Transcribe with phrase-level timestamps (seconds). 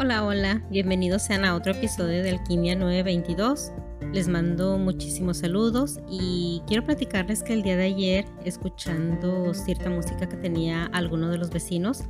[0.00, 3.72] Hola, hola, bienvenidos sean a otro episodio de Alquimia 922.
[4.12, 10.28] Les mando muchísimos saludos y quiero platicarles que el día de ayer, escuchando cierta música
[10.28, 12.04] que tenía alguno de los vecinos,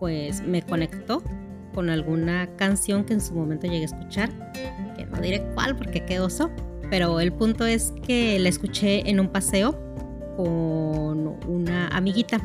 [0.00, 1.22] pues me conectó
[1.72, 4.52] con alguna canción que en su momento llegué a escuchar,
[4.96, 6.50] que no diré cuál porque qué oso,
[6.90, 9.78] pero el punto es que la escuché en un paseo
[10.36, 12.40] con una amiguita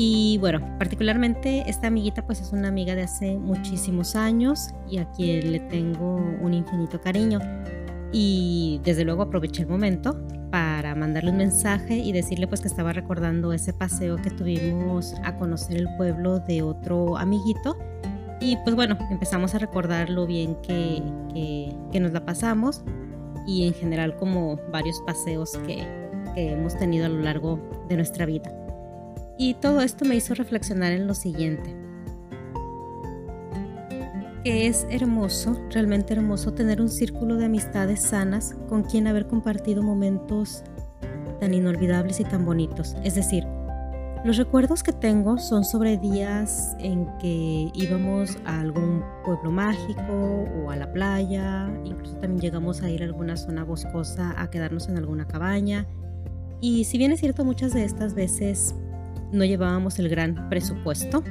[0.00, 5.10] y bueno, particularmente esta amiguita pues es una amiga de hace muchísimos años y a
[5.10, 7.40] quien le tengo un infinito cariño.
[8.12, 10.16] Y desde luego aproveché el momento
[10.52, 15.34] para mandarle un mensaje y decirle pues que estaba recordando ese paseo que tuvimos a
[15.34, 17.76] conocer el pueblo de otro amiguito.
[18.40, 21.02] Y pues bueno, empezamos a recordar lo bien que,
[21.34, 22.84] que, nos la pasamos
[23.48, 25.84] y en general como varios paseos que,
[26.36, 28.57] que hemos tenido a lo largo de nuestra vida.
[29.38, 31.74] Y todo esto me hizo reflexionar en lo siguiente.
[34.42, 39.82] Que es hermoso, realmente hermoso, tener un círculo de amistades sanas con quien haber compartido
[39.82, 40.64] momentos
[41.38, 42.96] tan inolvidables y tan bonitos.
[43.04, 43.44] Es decir,
[44.24, 50.70] los recuerdos que tengo son sobre días en que íbamos a algún pueblo mágico o
[50.70, 54.96] a la playa, incluso también llegamos a ir a alguna zona boscosa a quedarnos en
[54.96, 55.86] alguna cabaña.
[56.60, 58.74] Y si bien es cierto, muchas de estas veces
[59.32, 61.22] no llevábamos el gran presupuesto.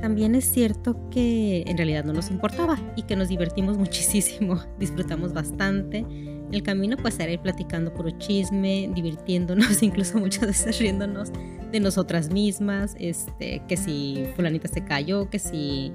[0.00, 5.32] También es cierto que en realidad no nos importaba y que nos divertimos muchísimo, disfrutamos
[5.32, 6.04] bastante.
[6.52, 11.32] El camino pues era ir platicando puro chisme, divirtiéndonos, incluso muchas veces riéndonos
[11.72, 15.90] de nosotras mismas, este, que si fulanita se cayó, que si,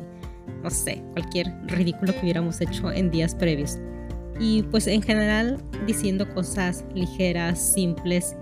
[0.63, 3.77] no sé, cualquier ridículo que hubiéramos hecho en días previos.
[4.39, 8.35] Y pues en general diciendo cosas ligeras, simples,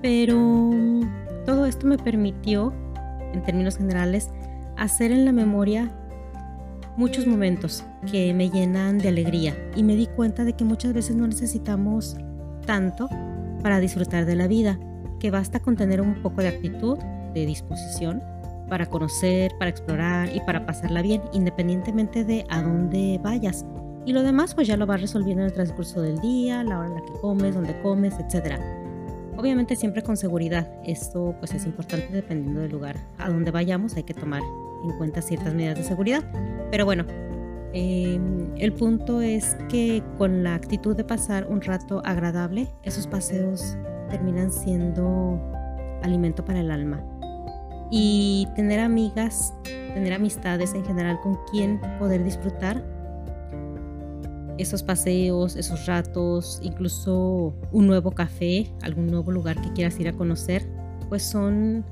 [0.00, 0.70] pero
[1.44, 2.72] todo esto me permitió,
[3.32, 4.30] en términos generales,
[4.76, 5.90] hacer en la memoria
[6.96, 11.16] muchos momentos que me llenan de alegría y me di cuenta de que muchas veces
[11.16, 12.16] no necesitamos
[12.66, 13.08] tanto
[13.62, 14.78] para disfrutar de la vida,
[15.18, 16.98] que basta con tener un poco de actitud,
[17.34, 18.22] de disposición,
[18.68, 23.66] para conocer, para explorar y para pasarla bien, independientemente de a dónde vayas.
[24.06, 26.88] Y lo demás pues ya lo vas resolviendo en el transcurso del día, la hora
[26.88, 28.58] en la que comes, dónde comes, etcétera.
[29.40, 30.68] Obviamente siempre con seguridad.
[30.84, 33.96] Esto pues es importante dependiendo del lugar a donde vayamos.
[33.96, 34.42] Hay que tomar
[34.84, 36.22] en cuenta ciertas medidas de seguridad.
[36.70, 37.06] Pero bueno,
[37.72, 43.78] em, el punto es que con la actitud de pasar un rato agradable, esos paseos
[44.10, 45.40] terminan siendo
[46.02, 47.02] alimento para el alma.
[47.90, 49.54] Y tener amigas,
[49.94, 52.84] tener amistades en general con quien poder disfrutar
[54.60, 60.12] esos paseos, esos ratos, incluso un nuevo café, algún nuevo lugar que quieras ir a
[60.12, 60.66] conocer,
[61.08, 61.84] pues son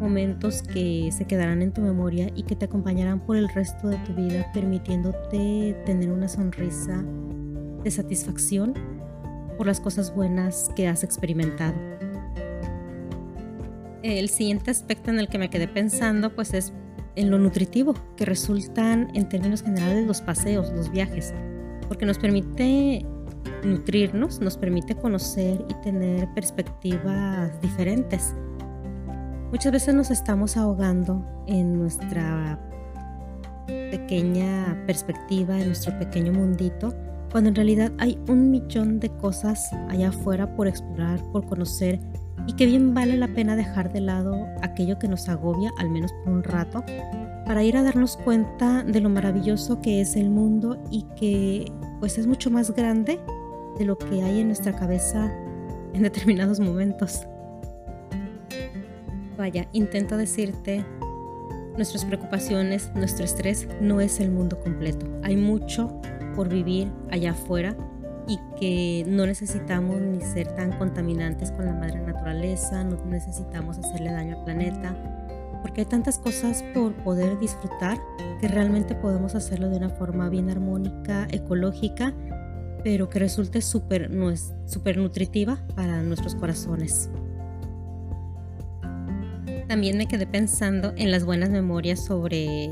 [0.00, 3.96] momentos que se quedarán en tu memoria y que te acompañarán por el resto de
[3.98, 7.04] tu vida, permitiéndote tener una sonrisa
[7.82, 8.74] de satisfacción
[9.56, 11.74] por las cosas buenas que has experimentado.
[14.02, 16.72] El siguiente aspecto en el que me quedé pensando pues es
[17.16, 21.34] en lo nutritivo que resultan en términos generales los paseos, los viajes
[21.88, 23.04] porque nos permite
[23.64, 28.34] nutrirnos, nos permite conocer y tener perspectivas diferentes.
[29.50, 32.58] Muchas veces nos estamos ahogando en nuestra
[33.66, 36.94] pequeña perspectiva, en nuestro pequeño mundito,
[37.30, 41.98] cuando en realidad hay un millón de cosas allá afuera por explorar, por conocer
[42.46, 46.12] y que bien vale la pena dejar de lado aquello que nos agobia, al menos
[46.24, 46.82] por un rato,
[47.48, 52.18] para ir a darnos cuenta de lo maravilloso que es el mundo y que pues
[52.18, 53.18] es mucho más grande
[53.78, 55.32] de lo que hay en nuestra cabeza
[55.94, 57.26] en determinados momentos.
[59.38, 60.84] Vaya, intento decirte,
[61.76, 65.06] nuestras preocupaciones, nuestro estrés no es el mundo completo.
[65.22, 66.02] Hay mucho
[66.36, 67.74] por vivir allá afuera
[68.26, 74.12] y que no necesitamos ni ser tan contaminantes con la madre naturaleza, no necesitamos hacerle
[74.12, 75.18] daño al planeta,
[75.62, 77.98] porque hay tantas cosas por poder disfrutar
[78.40, 82.14] que realmente podemos hacerlo de una forma bien armónica, ecológica,
[82.84, 84.10] pero que resulte súper
[84.66, 87.10] super nutritiva para nuestros corazones.
[89.66, 92.70] También me quedé pensando en las buenas memorias sobre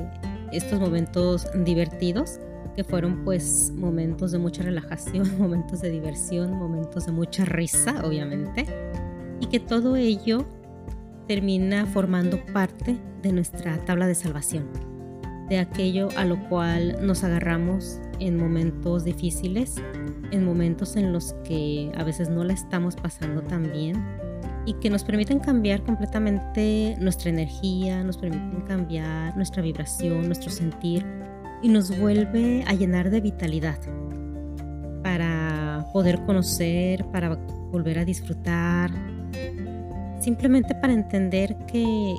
[0.53, 2.39] estos momentos divertidos,
[2.75, 8.67] que fueron pues momentos de mucha relajación, momentos de diversión, momentos de mucha risa, obviamente,
[9.41, 10.47] y que todo ello
[11.27, 14.69] termina formando parte de nuestra tabla de salvación,
[15.49, 19.77] de aquello a lo cual nos agarramos en momentos difíciles,
[20.31, 24.05] en momentos en los que a veces no la estamos pasando tan bien
[24.67, 31.07] y que nos permiten cambiar completamente nuestra energía, nos permiten cambiar nuestra vibración, nuestro sentir,
[31.63, 33.79] y nos vuelve a llenar de vitalidad
[35.03, 37.37] para poder conocer, para
[37.71, 38.91] volver a disfrutar,
[40.27, 42.17] simplemente para entender que,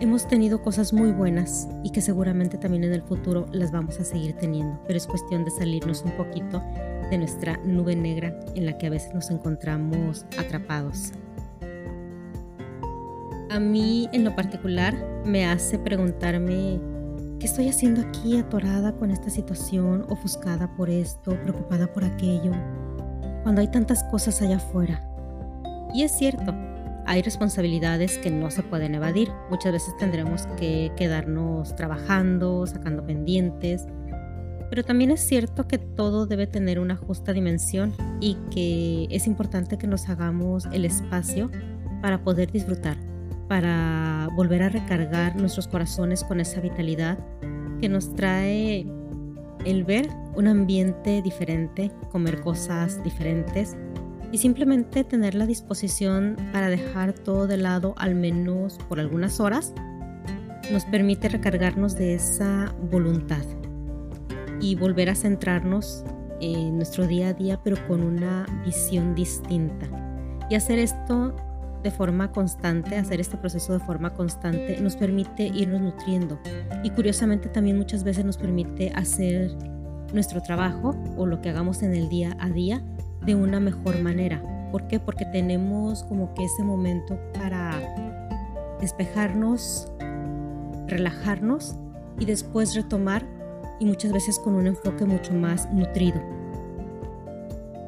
[0.00, 4.04] hemos tenido cosas muy buenas y que seguramente también en el futuro las vamos a
[4.04, 6.62] seguir teniendo, pero es cuestión de salirnos un poquito
[7.10, 11.12] de nuestra nube negra en la que a veces nos encontramos atrapados.
[13.50, 14.96] A mí en lo particular
[15.26, 16.80] me hace preguntarme
[17.38, 22.52] qué estoy haciendo aquí atorada con esta situación, ofuscada por esto, preocupada por aquello,
[23.42, 25.15] cuando hay tantas cosas allá afuera.
[25.96, 26.54] Y es cierto,
[27.06, 29.30] hay responsabilidades que no se pueden evadir.
[29.48, 33.86] Muchas veces tendremos que quedarnos trabajando, sacando pendientes.
[34.68, 39.78] Pero también es cierto que todo debe tener una justa dimensión y que es importante
[39.78, 41.50] que nos hagamos el espacio
[42.02, 42.98] para poder disfrutar,
[43.48, 47.18] para volver a recargar nuestros corazones con esa vitalidad
[47.80, 48.86] que nos trae
[49.64, 53.78] el ver un ambiente diferente, comer cosas diferentes
[54.32, 59.72] y simplemente tener la disposición para dejar todo de lado al menos por algunas horas
[60.72, 63.44] nos permite recargarnos de esa voluntad
[64.60, 66.04] y volver a centrarnos
[66.40, 69.86] en nuestro día a día pero con una visión distinta.
[70.50, 71.34] Y hacer esto
[71.82, 76.38] de forma constante, hacer este proceso de forma constante nos permite irnos nutriendo
[76.82, 79.52] y curiosamente también muchas veces nos permite hacer
[80.12, 82.82] nuestro trabajo o lo que hagamos en el día a día
[83.24, 84.42] de una mejor manera.
[84.70, 85.00] ¿Por qué?
[85.00, 87.80] Porque tenemos como que ese momento para
[88.80, 89.92] despejarnos,
[90.86, 91.76] relajarnos
[92.18, 93.26] y después retomar
[93.78, 96.20] y muchas veces con un enfoque mucho más nutrido.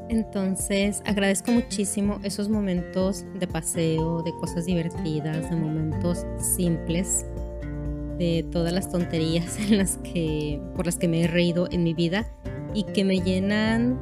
[0.08, 7.26] Entonces agradezco muchísimo esos momentos de paseo, de cosas divertidas, de momentos simples,
[8.18, 11.94] de todas las tonterías en las que, por las que me he reído en mi
[11.94, 12.26] vida
[12.74, 13.98] y que me llenan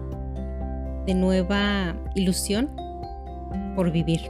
[1.07, 2.71] de nueva ilusión
[3.75, 4.23] por vivir.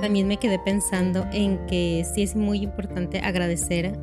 [0.00, 3.98] También me quedé pensando en que sí es muy importante agradecer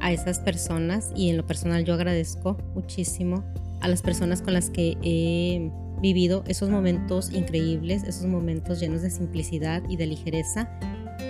[0.00, 3.42] a esas personas y en lo personal yo agradezco muchísimo
[3.80, 9.10] a las personas con las que he vivido esos momentos increíbles, esos momentos llenos de
[9.10, 10.68] simplicidad y de ligereza.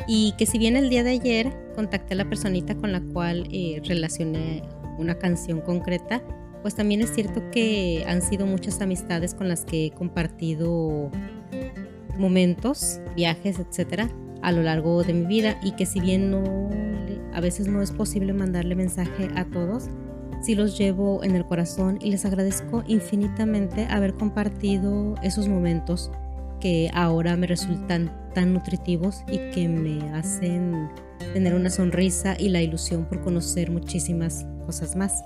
[0.07, 3.47] Y que si bien el día de ayer contacté a la personita con la cual
[3.51, 4.63] eh, relacioné
[4.99, 6.23] una canción concreta,
[6.63, 11.11] pues también es cierto que han sido muchas amistades con las que he compartido
[12.19, 14.11] momentos, viajes, etcétera,
[14.43, 16.35] a lo largo de mi vida y que si bien
[17.33, 19.89] a veces no es posible mandarle mensaje a todos,
[20.43, 26.11] sí los llevo en el corazón y les agradezco infinitamente haber compartido esos momentos
[26.61, 30.89] que ahora me resultan tan nutritivos y que me hacen
[31.33, 35.23] tener una sonrisa y la ilusión por conocer muchísimas cosas más.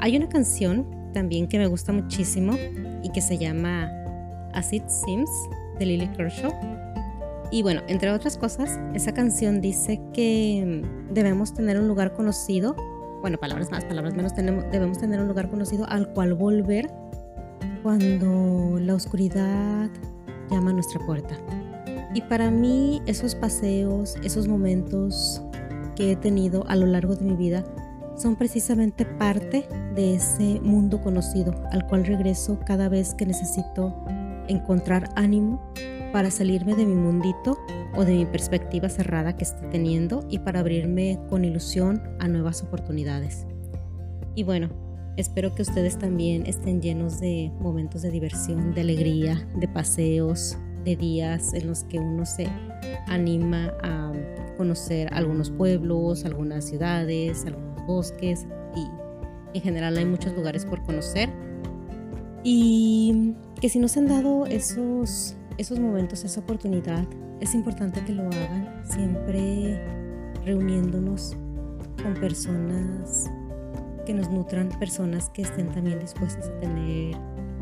[0.00, 2.54] Hay una canción también que me gusta muchísimo
[3.02, 3.90] y que se llama
[4.52, 5.30] As It Seems
[5.78, 6.52] de Lily Kershaw.
[7.50, 12.76] Y bueno, entre otras cosas, esa canción dice que debemos tener un lugar conocido,
[13.22, 16.88] bueno, palabras más, palabras menos, debemos tener un lugar conocido al cual volver
[17.82, 19.90] cuando la oscuridad
[20.50, 21.36] llama a nuestra puerta.
[22.14, 25.42] Y para mí esos paseos, esos momentos
[25.96, 27.64] que he tenido a lo largo de mi vida
[28.18, 33.94] son precisamente parte de ese mundo conocido al cual regreso cada vez que necesito
[34.48, 35.72] encontrar ánimo
[36.12, 37.58] para salirme de mi mundito
[37.94, 42.62] o de mi perspectiva cerrada que esté teniendo y para abrirme con ilusión a nuevas
[42.62, 43.46] oportunidades.
[44.34, 44.68] Y bueno,
[45.16, 50.96] espero que ustedes también estén llenos de momentos de diversión, de alegría, de paseos, de
[50.96, 52.48] días en los que uno se
[53.06, 54.12] anima a
[54.56, 58.86] conocer algunos pueblos, algunas ciudades, algunos bosques y
[59.54, 61.30] en general hay muchos lugares por conocer.
[62.44, 67.04] Y que si no se han dado esos, esos momentos, esa oportunidad,
[67.40, 69.82] es importante que lo hagan siempre
[70.44, 71.36] reuniéndonos
[72.02, 73.28] con personas
[74.06, 77.16] que nos nutran, personas que estén también dispuestas a tener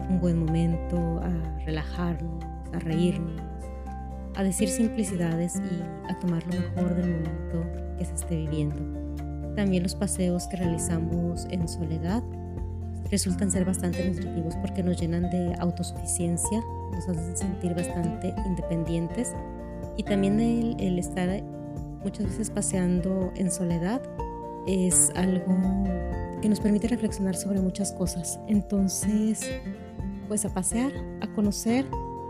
[0.09, 3.41] un buen momento, a relajarnos, a reírnos,
[4.35, 7.65] a decir simplicidades y a tomar lo mejor del momento
[7.99, 9.06] que se esté viviendo.
[9.57, 12.23] También los paseos que realizamos en soledad
[13.11, 16.61] resultan ser bastante nutritivos porque nos llenan de autosuficiencia,
[16.93, 19.33] nos hacen sentir bastante independientes
[19.97, 21.43] y también el, el estar
[22.05, 24.03] muchas veces paseando en soledad
[24.67, 25.57] es algo
[26.43, 28.39] que nos permite reflexionar sobre muchas cosas.
[28.49, 29.51] Entonces,
[30.29, 31.87] pues a pasear, a conocer,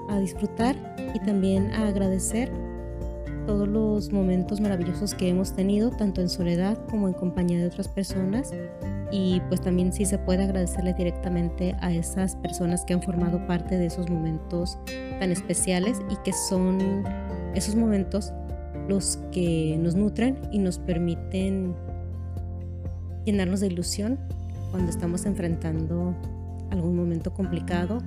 [0.09, 0.77] a disfrutar
[1.15, 2.53] y también a agradecer
[3.47, 7.89] todos los momentos maravillosos que hemos tenido, tanto en soledad como en compañía de otras
[7.89, 8.53] personas.
[9.13, 13.79] Y pues también si se puede agradecerle directamente a esas personas que han formado parte
[13.79, 14.79] de esos momentos
[15.21, 17.05] tan especiales y que son
[17.55, 18.33] esos momentos
[18.89, 21.75] los que nos nutren y nos permiten
[23.25, 24.19] llenarnos de ilusión
[24.73, 26.15] cuando estamos enfrentando
[26.71, 28.03] algún momento complicado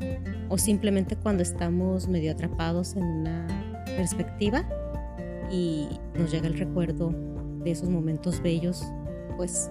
[0.49, 3.47] o simplemente cuando estamos medio atrapados en una
[3.85, 4.65] perspectiva
[5.51, 5.87] y
[6.17, 7.13] nos llega el recuerdo
[7.63, 8.83] de esos momentos bellos,
[9.37, 9.69] pues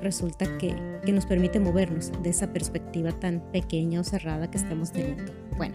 [0.00, 0.74] resulta que,
[1.04, 5.32] que nos permite movernos de esa perspectiva tan pequeña o cerrada que estamos teniendo.
[5.56, 5.74] Bueno,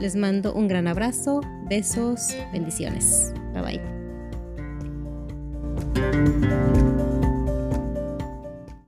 [0.00, 3.32] les mando un gran abrazo, besos, bendiciones.
[3.54, 3.80] Bye
[6.42, 6.81] bye.